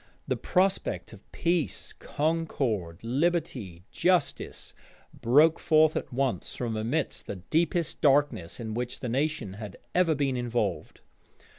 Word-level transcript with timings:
The 0.27 0.35
prospect 0.35 1.13
of 1.13 1.31
peace, 1.31 1.93
concord, 1.93 3.03
liberty, 3.03 3.83
justice, 3.91 4.73
broke 5.13 5.59
forth 5.59 5.95
at 5.95 6.11
once 6.11 6.55
from 6.55 6.75
amidst 6.75 7.27
the 7.27 7.35
deepest 7.35 8.01
darkness 8.01 8.59
in 8.59 8.73
which 8.73 9.01
the 9.01 9.09
nation 9.09 9.53
had 9.61 9.77
ever 9.93 10.15
been 10.15 10.37
involved. 10.37 11.01